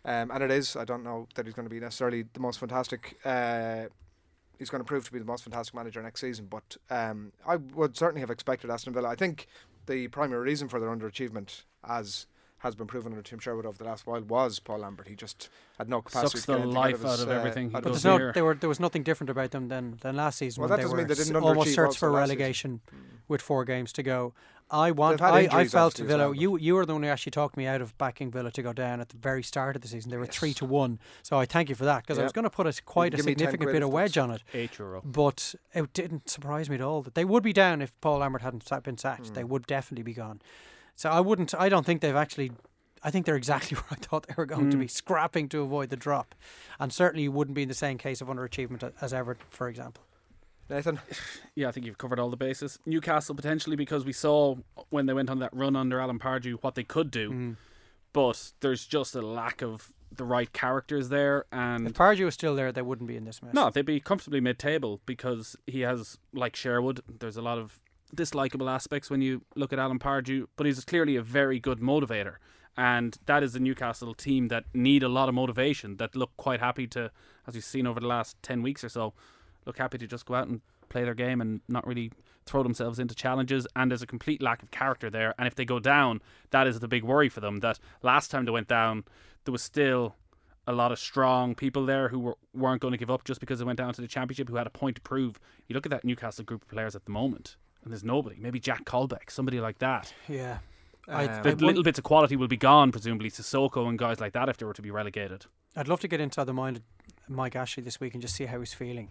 [0.05, 0.75] um, and it is.
[0.75, 3.17] I don't know that he's going to be necessarily the most fantastic.
[3.25, 3.85] Uh,
[4.59, 6.47] he's going to prove to be the most fantastic manager next season.
[6.49, 9.09] But um, I would certainly have expected Aston Villa.
[9.09, 9.47] I think
[9.87, 12.27] the primary reason for their underachievement, as
[12.65, 15.07] has been proven under Tim Sherwood over the last while, was Paul Lambert.
[15.07, 16.39] He just had no capacity.
[16.39, 18.03] Sucks to get the life out of, out his, of uh, everything he But does
[18.03, 18.31] no, here.
[18.33, 20.61] they were, there was nothing different about them than, than last season.
[20.61, 22.29] Well, when that doesn't were mean they didn't s- almost underachieve searched also for last
[22.29, 22.37] season.
[22.39, 22.81] relegation
[23.27, 24.33] with four games to go.
[24.71, 25.19] I want.
[25.19, 26.29] They've I, I felt Villa.
[26.29, 28.63] well, You you were the one who actually talked me out of backing Villa to
[28.63, 30.09] go down at the very start of the season.
[30.09, 32.45] They were three to one, so I thank you for that because I was going
[32.45, 34.41] to put a, quite a give me 10 significant bit of wedge on it.
[34.55, 35.03] Eight euro.
[35.05, 38.41] But it didn't surprise me at all that they would be down if Paul Lambert
[38.41, 39.27] hadn't been sacked.
[39.27, 39.33] Hmm.
[39.35, 40.41] They would definitely be gone.
[40.95, 41.53] So I wouldn't.
[41.53, 42.51] I don't think they've actually.
[43.03, 44.81] I think they're exactly where I thought they were going to Mm.
[44.81, 46.33] be, scrapping to avoid the drop,
[46.79, 49.67] and certainly you wouldn't be in the same case of underachievement a- as Everton, for
[49.69, 50.03] example.
[50.69, 50.99] Nathan,
[51.55, 52.79] Yeah, I think you've covered all the bases.
[52.85, 54.55] Newcastle potentially because we saw
[54.89, 57.55] when they went on that run under Alan Pardew what they could do, Mm.
[58.13, 62.33] but there's just a lack of the right characters there, And If and Pardew was
[62.33, 63.53] still there, they wouldn't be in this mess.
[63.53, 67.01] no, they'd be comfortably mid-table because he has like Sherwood.
[67.19, 67.81] There's a lot of
[68.13, 72.35] dislikable aspects when you look at Alan Pardew, but he's clearly a very good motivator.
[72.77, 75.95] And that is a Newcastle team that need a lot of motivation.
[75.95, 77.09] That look quite happy to,
[77.47, 79.13] as we've seen over the last ten weeks or so,
[79.65, 82.11] look happy to just go out and play their game and not really
[82.45, 83.65] throw themselves into challenges.
[83.77, 85.33] And there's a complete lack of character there.
[85.37, 87.61] And if they go down, that is the big worry for them.
[87.61, 89.05] That last time they went down,
[89.45, 90.15] there was still
[90.67, 93.59] a lot of strong people there who were, weren't going to give up just because
[93.59, 95.39] they went down to the championship, who had a point to prove.
[95.67, 98.35] You look at that Newcastle group of players at the moment, and there's nobody.
[98.39, 100.13] Maybe Jack Colback, somebody like that.
[100.27, 100.57] Yeah.
[101.07, 104.49] Um, The little bits of quality will be gone, presumably, Sissoko and guys like that
[104.49, 105.45] if they were to be relegated.
[105.75, 106.83] I'd love to get into the mind of
[107.29, 109.09] Mike Ashley this week and just see how he's feeling.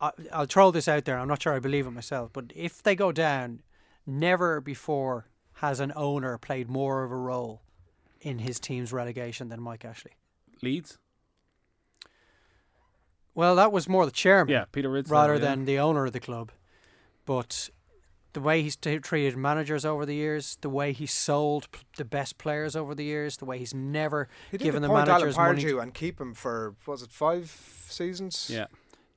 [0.00, 1.18] I, I'll throw this out there.
[1.18, 3.62] I'm not sure I believe it myself, but if they go down,
[4.06, 7.62] never before has an owner played more of a role
[8.20, 10.12] in his team's relegation than Mike Ashley.
[10.62, 10.98] Leeds?
[13.34, 14.52] Well, that was more the chairman.
[14.52, 15.40] Yeah, Peter Ridsdale, rather yeah.
[15.40, 16.52] than the owner of the club.
[17.26, 17.70] But
[18.32, 22.04] the way he's t- treated managers over the years, the way he sold p- the
[22.04, 25.36] best players over the years, the way he's never He given the appoint Alan managers
[25.36, 25.82] money.
[25.82, 27.50] And keep him for was it five
[27.88, 28.48] seasons?
[28.52, 28.66] Yeah.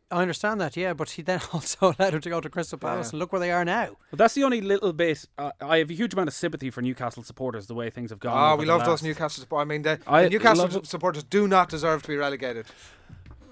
[0.09, 3.07] I understand that, yeah, but he then also allowed him to go to Crystal Palace
[3.07, 3.11] Yeah.
[3.11, 3.97] and look where they are now.
[4.09, 5.25] But that's the only little bit.
[5.37, 8.19] Uh, I have a huge amount of sympathy for Newcastle supporters, the way things have
[8.21, 8.53] gone.
[8.53, 9.65] Oh, we love those Newcastle supporters.
[9.65, 10.85] I mean, the, I the Newcastle love it.
[10.87, 12.67] supporters do not deserve to be relegated.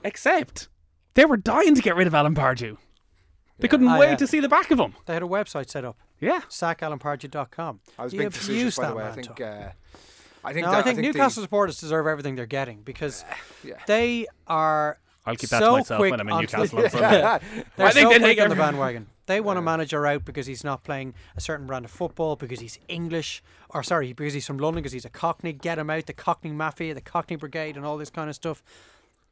[0.04, 0.70] Except
[1.16, 2.78] they were dying to get rid of Alan Pardew.
[3.60, 4.16] They couldn't Ah, wait yeah.
[4.18, 4.94] to see the back of him.
[5.06, 5.98] They had a website set up.
[6.20, 6.42] Yeah.
[6.50, 7.80] SackAlanPardew.com.
[7.98, 9.04] I was You being have facetious, by the that way.
[9.04, 9.28] I man, think.
[9.28, 9.42] Tuck.
[9.42, 9.70] Uh,
[10.44, 10.66] I think.
[10.66, 13.24] no, that, I think the- Newcastle supporters deserve everything they're getting because
[13.64, 13.76] Yeah.
[13.88, 15.00] they are.
[15.26, 17.10] I'll keep that to so myself quick when I'm in onto Newcastle on Sunday.
[17.78, 19.08] They're I think so they quick take on the every- bandwagon.
[19.28, 22.60] They want a manager out because he's not playing a certain brand of football, because
[22.60, 23.42] he's English,
[23.72, 25.52] or sorry, because he's from London, because he's a Cockney.
[25.52, 28.62] Get him out, the Cockney Mafia, the Cockney Brigade, and all this kind of stuff.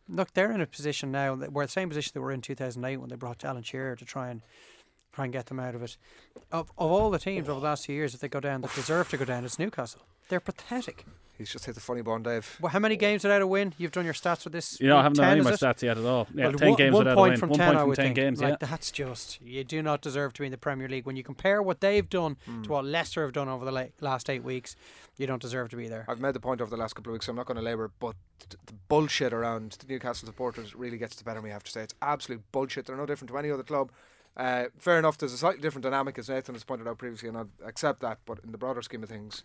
[0.09, 2.97] Look, they're in a position now that we're the same position they were in 2008
[2.97, 4.41] when they brought Alan Shearer to try and
[5.13, 5.97] try and get them out of it.
[6.51, 8.73] Of, of all the teams over the last few years if they go down that
[8.75, 10.01] deserve to go down, it's Newcastle.
[10.29, 11.05] They're pathetic.
[11.43, 12.57] He's just hit the funny bone, Dave.
[12.61, 13.73] Well, how many games without a win?
[13.77, 14.79] You've done your stats with this.
[14.79, 16.25] You know, I haven't done 10, any of my is stats yet at all.
[16.33, 17.39] Yeah, Well, 10 one, games one without point a win.
[17.41, 18.15] from one 10, point I from would 10 think.
[18.15, 18.67] games, like, yeah.
[18.69, 21.05] That's just, you do not deserve to be in the Premier League.
[21.05, 24.29] When you compare what they've done to what Leicester have done over the la- last
[24.29, 24.77] eight weeks,
[25.17, 26.05] you don't deserve to be there.
[26.07, 27.61] I've made the point over the last couple of weeks, so I'm not going to
[27.63, 31.49] labour, but th- the bullshit around the Newcastle supporters really gets the better of me,
[31.49, 31.81] I have to say.
[31.81, 32.85] It's absolute bullshit.
[32.85, 33.91] They're no different to any other club.
[34.35, 37.37] Uh, fair enough, there's a slightly different dynamic, as Nathan has pointed out previously, and
[37.37, 39.43] I accept that, but in the broader scheme of things.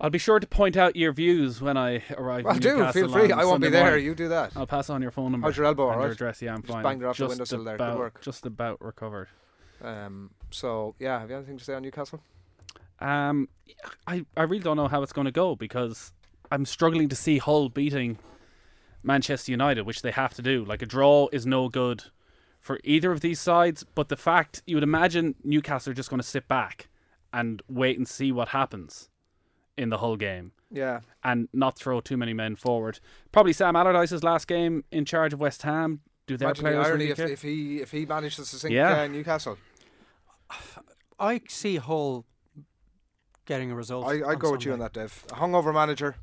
[0.00, 2.44] I'll be sure to point out your views when I arrive.
[2.44, 3.32] Well, in do, Newcastle feel free.
[3.32, 3.84] I won't be there.
[3.84, 4.04] morning.
[4.04, 4.52] You do that.
[4.54, 5.46] I'll pass on your phone number.
[5.46, 6.12] How's your elbow, and your alright?
[6.14, 6.42] address.
[6.42, 6.82] Yeah, I'm Just fine.
[6.82, 7.76] banged her off the Just windowsill there.
[7.78, 8.20] Good about- work.
[8.22, 9.28] Just about recovered.
[9.82, 12.20] Um, so, yeah, have you anything to say on Newcastle?
[13.00, 13.48] Um,
[14.06, 16.12] I, I really don't know how it's going to go because
[16.50, 18.18] I'm struggling to see Hull beating
[19.02, 20.64] Manchester United, which they have to do.
[20.64, 22.04] Like a draw is no good
[22.58, 23.84] for either of these sides.
[23.94, 26.88] But the fact you would imagine Newcastle are just going to sit back
[27.32, 29.10] and wait and see what happens
[29.76, 31.00] in the whole game Yeah.
[31.22, 32.98] and not throw too many men forward.
[33.32, 36.00] Probably Sam Allardyce's last game in charge of West Ham.
[36.26, 37.28] Do their Imagine the players irony really if, care?
[37.28, 39.02] if he if he manages to sink Yeah.
[39.02, 39.58] uh, Newcastle.
[41.18, 42.24] I see Hull
[43.46, 44.06] getting a result.
[44.06, 45.24] I, I on go with you on that, Dave.
[45.30, 46.16] A hungover manager.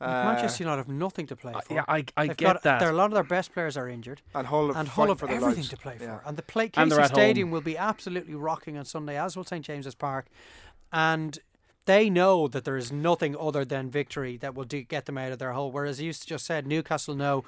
[0.00, 1.74] Uh, Manchester United have nothing to play for.
[1.74, 2.78] yeah, I- I They've get got, that.
[2.78, 5.18] There, a lot of their best players are injured, And Hull have and Hull have
[5.18, 5.70] for their everything lives.
[5.70, 6.04] to play for.
[6.04, 6.18] Yeah.
[6.24, 7.16] And the play And they're KC at home.
[7.16, 10.26] Stadium will be absolutely rocking on Sunday, as will St James's Park,
[10.92, 11.38] and
[11.88, 15.32] they know that there is nothing other than victory that will do, get them out
[15.32, 15.72] of their hole.
[15.72, 17.44] Whereas you just said, Newcastle know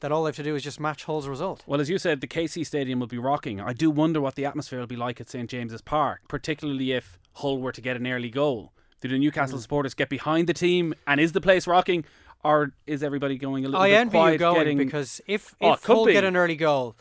[0.00, 1.62] that all they have to do is just match Hull's result.
[1.64, 3.60] Well, as you said, the KC Stadium will be rocking.
[3.60, 7.20] I do wonder what the atmosphere will be like at St James's Park, particularly if
[7.34, 8.72] Hull were to get an early goal.
[9.00, 9.20] Do the Mm.
[9.20, 12.04] Newcastle supporters get behind the team, and is the place rocking,
[12.42, 14.32] or is everybody going a little I bit envy quiet?
[14.32, 14.78] you going getting...
[14.78, 16.12] because if, Oh, if could Hull be.
[16.14, 16.96] get an early goal,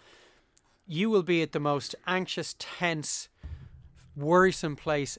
[0.85, 3.29] you will be at the most anxious, tense,
[4.15, 5.17] worrisome place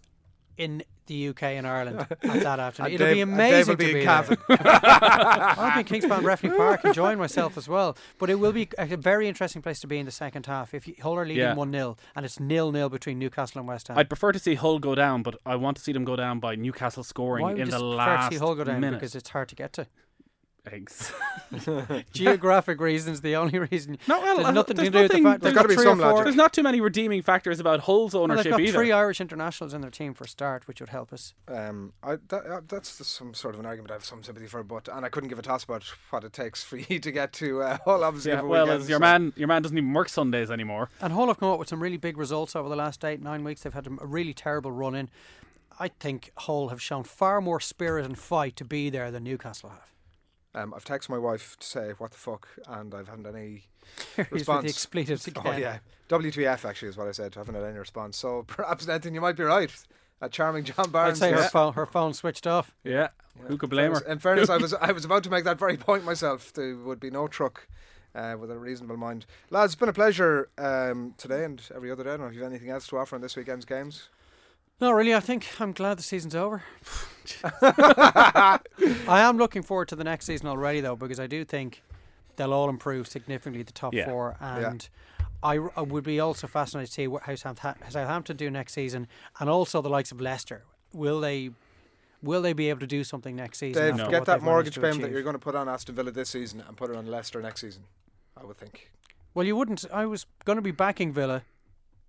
[0.56, 2.86] in the UK and Ireland at that afternoon.
[2.86, 4.38] And It'll Dave- be amazing will be to in be Cavan.
[4.48, 4.58] there.
[4.62, 7.96] I'll be in Kingspan Breffni Park enjoying myself as well.
[8.18, 10.72] But it will be a very interesting place to be in the second half.
[10.72, 11.54] If you- Hull are leading Yeah.
[11.54, 13.98] 1 0 and it's nil nil between Newcastle and West Ham.
[13.98, 16.40] I'd prefer to see Hull go down, but I want to see them go down
[16.40, 18.80] by Newcastle scoring Why would in you the prefer to last see Hull go down?
[18.80, 19.00] minute.
[19.00, 19.86] Because it's hard to get to.
[20.70, 21.12] Eggs.
[22.12, 23.98] Geographic reasons, the only reason.
[24.08, 25.76] No, well, there's uh, nothing there's to do with the fact there's they've gotta got
[25.78, 26.14] be some logic.
[26.16, 28.72] four- There's not too many redeeming factors about Hull's Well, ownership they've got either.
[28.72, 31.34] three Irish internationals in their team for a start, which would help us.
[31.48, 34.62] Um, I, that, uh, that's some sort of an argument I have some sympathy for,
[34.62, 37.32] but and I couldn't give a toss about what it takes for you to get
[37.34, 38.02] to uh, Hull.
[38.02, 40.88] Obviously, yeah, well, weekends, as your so- man, your man doesn't even work Sundays anymore.
[41.00, 43.44] And Hull have come up with some really big results over the last eight, nine
[43.44, 43.62] weeks.
[43.62, 45.10] They've had a really terrible run in.
[45.78, 49.70] I think Hull have shown far more spirit and fight to be there than Newcastle
[49.70, 49.90] have.
[50.54, 53.64] Um, I've texted my wife to say what the fuck, and I've hadn't any
[54.16, 54.62] Here's with response.
[54.64, 55.42] the expletives again.
[55.46, 57.32] Oh yeah, WTF actually is what I said.
[57.36, 58.16] I haven't had any response.
[58.16, 59.70] So perhaps Nathan, you might be right.
[60.20, 60.92] A charming John Barnes.
[60.92, 61.18] I'd Barnes.
[61.18, 62.72] say her is- phone, her phone switched off.
[62.84, 63.08] Yeah,
[63.48, 64.00] who could blame her?
[64.06, 66.52] In fairness, I was I was about to make that very point myself.
[66.52, 67.66] There would be no truck
[68.14, 69.26] uh, with a reasonable mind.
[69.50, 72.10] Lads, it's been a pleasure um, today and every other day.
[72.10, 74.08] I don't know if you have anything else to offer on this weekend's games.
[74.80, 76.62] No, really, I think I'm glad the season's over.
[77.62, 78.58] I
[79.08, 81.82] am looking forward to the next season already, though, because I do think
[82.36, 84.06] they'll all improve significantly the top Yeah.
[84.06, 84.70] four, Yeah.
[84.70, 84.88] and
[85.42, 89.06] I, I would be also fascinated to see what how Southa- Southampton do next season,
[89.38, 90.64] and also the likes of Leicester.
[90.92, 91.50] Will they?
[92.22, 93.82] Will they be able to do something next season?
[93.82, 96.30] Dave, after get that mortgage payment that you're going to put on Aston Villa this
[96.30, 97.82] season and put it on Leicester next season.
[98.36, 98.90] I would think.
[99.34, 99.84] Well, you wouldn't.
[99.92, 101.42] I was going to be backing Villa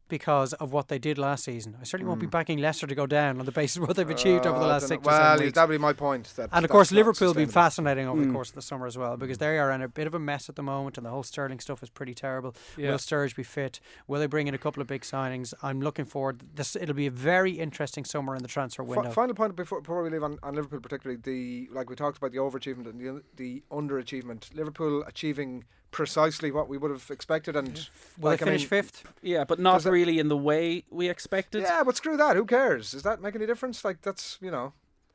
[0.08, 1.76] because of what they did last season.
[1.82, 4.10] I certainly won't be backing Leicester to go down on the basis of what they've
[4.10, 5.56] achieved over the Uh, last six or well, seven weeks.
[5.56, 6.32] that would be my point.
[6.36, 8.34] That And of course, Liverpool have been fascinating over the Mm.
[8.34, 10.48] course of the summer as well because they are in a bit of a mess
[10.50, 12.56] at the moment, and the whole Sterling stuff is pretty terrible.
[12.78, 12.92] Yeah.
[12.92, 13.80] Will Sturridge be fit?
[14.08, 15.54] Will they bring in a couple of big signings?
[15.64, 16.44] I'm looking forward.
[16.56, 19.10] This it'll be a very interesting summer in the transfer window.
[19.12, 22.32] final point before, before we leave on, on Liverpool, particularly the like we talked about
[22.32, 24.54] the overachievement and the the underachievement.
[24.54, 25.64] Liverpool achieving
[25.96, 27.88] precisely what we would have expected, and
[28.20, 29.04] Will like, they I finish mean, fifth?
[29.22, 31.62] Yeah, but not Does it- really in the way we expected.
[31.62, 32.36] Yeah, but screw that.
[32.36, 32.92] Who cares?
[32.92, 33.86] Does that make any difference?
[33.86, 34.74] Like that's you know,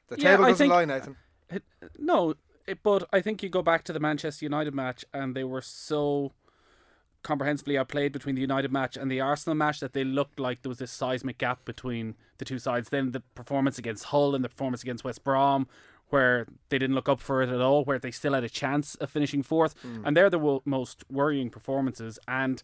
[0.09, 1.17] the Yeah, table I doesn't think- lie, Nathan.
[1.53, 1.65] Uh, it-
[1.99, 2.35] no,
[2.67, 5.61] it, but I think you go back to the Manchester United match, and they were
[5.61, 6.33] so
[7.23, 10.71] comprehensively outplayed between the United match and the Arsenal match that they looked like there
[10.71, 12.89] was this seismic gap between the two sides.
[12.89, 15.69] Then the performance against Hull and the performance against West Brom,
[16.11, 18.95] where they didn't look up for it at all, where they still had a chance
[18.97, 20.05] of finishing fourth, hmm.
[20.05, 22.19] and they're the wo- most worrying performances.
[22.29, 22.63] And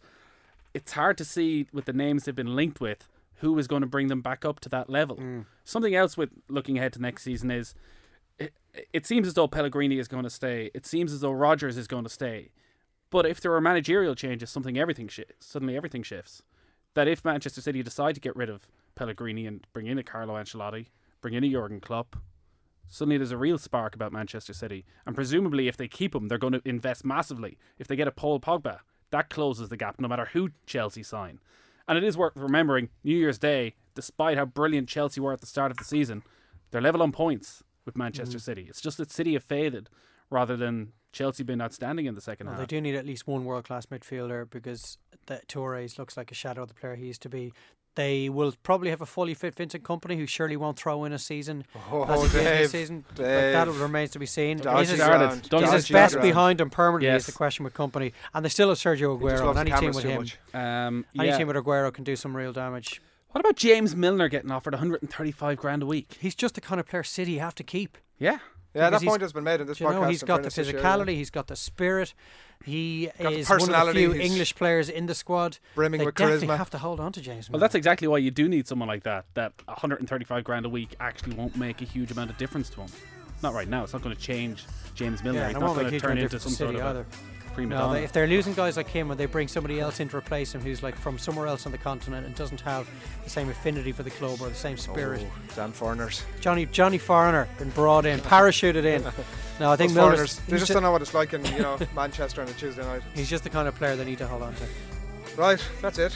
[0.74, 3.08] it's hard to see with the names they've been linked with
[3.40, 5.16] who is going to bring them back up to that level.
[5.16, 5.40] Hmm.
[5.64, 7.74] Something else with looking ahead to next season is
[8.38, 8.52] it,
[8.92, 10.70] it seems as though Pellegrini is going to stay.
[10.74, 12.50] It seems as though Rodgers is going to stay.
[13.10, 16.42] But if there are managerial changes, something everything shi suddenly everything shifts.
[16.94, 20.34] That if Manchester City decide to get rid of Pellegrini and bring in a Carlo
[20.34, 20.86] Ancelotti,
[21.20, 22.16] bring in a Jurgen Klopp,
[22.88, 24.84] suddenly there's a real spark about Manchester City.
[25.06, 27.58] And presumably, if they keep him, they're going to invest massively.
[27.78, 31.40] If they get a Paul Pogba, that closes the gap, no matter who Chelsea sign.
[31.88, 35.46] And it is worth remembering, New Year's Day, despite how brilliant Chelsea were at the
[35.46, 36.22] start of the season,
[36.70, 38.42] they're level on points with Manchester mm.
[38.42, 38.66] City.
[38.68, 39.88] It's just that City have faded
[40.28, 42.68] rather than Chelsea being outstanding in the second Well, half.
[42.68, 46.34] they do need at least one world class midfielder because the Torres looks like a
[46.34, 47.52] shadow of the player he used to be.
[47.96, 51.18] They will probably have a fully fit Vincent Kompany who surely won't throw in a
[51.18, 53.04] season Oh, as he Dave, this season.
[53.08, 53.52] But Dave.
[53.54, 54.58] that remains to be seen.
[54.58, 56.28] Dodgy Is his, ground, is his best ground.
[56.28, 57.22] behind him permanently Yes.
[57.22, 58.12] is the question with Kompany.
[58.34, 59.50] And they still have Sergio Aguero.
[59.50, 60.38] And any team with him, much.
[60.54, 63.00] Um, any team with Aguero can do some real damage.
[63.32, 66.16] What about James Milner getting offered 135 grand a week?
[66.20, 67.98] He's just the kind of player City have to keep.
[68.18, 68.38] Yeah.
[68.76, 69.94] Yeah, Because that point has been made in this Do you podcast.
[70.02, 72.14] know, he's in got the fairness year, physicality, he's got the spirit.
[72.64, 75.58] He Got the is one of the few English players in the squad.
[75.74, 76.56] brimming they with definitely charisma.
[76.58, 77.50] have to hold on to James.
[77.50, 79.26] Well, that's exactly why you do need someone like that.
[79.34, 82.88] That 135 grand a week actually won't make a huge amount of difference to him.
[83.42, 83.84] Not right now.
[83.84, 85.40] It's not going to change James Milner.
[85.40, 87.06] yeah, He's not going to turn into some sort of either.
[87.45, 87.98] a prima No, donna.
[87.98, 90.54] they, if they're losing guys like him and they bring somebody else in to replace
[90.54, 92.88] him who's like from somewhere else on the continent and doesn't have
[93.24, 95.24] the same affinity for the club or the same spirit.
[95.26, 96.22] Oh, Dan Foreigners.
[96.40, 99.04] Johnny Johnny Foreigner been brought in, parachuted in.
[99.58, 101.60] No, I think Those Milner's foreigners, they just don't know what it's like in you
[101.60, 103.00] know Manchester on a Tuesday night.
[103.14, 104.64] he's just the kind of player they need to hold on to.
[105.34, 106.14] Right, that's it.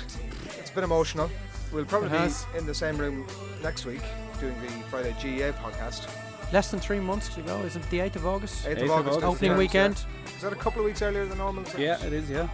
[0.59, 1.31] It's been emotional.
[1.73, 3.27] We'll probably be in the same room
[3.63, 4.03] next week
[4.41, 6.07] doing the Friday GAA podcast.
[6.53, 7.89] Less than three months to go, isn't it?
[7.91, 8.65] The 8th of August?
[8.67, 9.09] 8th, 8th of of August.
[9.19, 9.97] August, Opening weekend.
[10.20, 10.20] yeah.
[10.41, 11.63] Is that a couple of weeks earlier than normal?
[11.65, 12.31] is yeah, it is.
[12.31, 12.49] Yeah.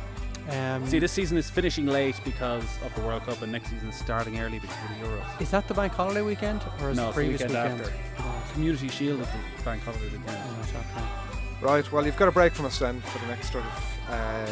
[0.50, 3.90] Um, See, this season is finishing late because of the World Cup, and next season
[3.90, 5.40] is starting early because of the Euros.
[5.40, 7.78] is that the bank holiday weekend or is No, it the it's the previous weekend
[7.80, 7.96] weekend?
[8.18, 8.52] after.
[8.54, 10.24] Community Shield is the bank holiday weekend.
[10.28, 11.64] Oh, okay.
[11.64, 14.46] Right, well, you've got a break from us then for the next sort of uh,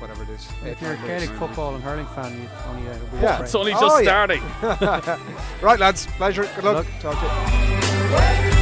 [0.00, 0.46] whatever it is.
[0.62, 3.36] If you're a Gaelic football and hurling fan, you've only had a week Yeah.
[3.38, 3.44] break.
[3.46, 4.10] It's only Oh, just yeah.
[4.10, 4.42] starting.
[5.62, 6.46] right, lads, pleasure.
[6.54, 6.86] Good luck.
[7.02, 7.14] Luck.
[7.14, 8.53] Talk to you.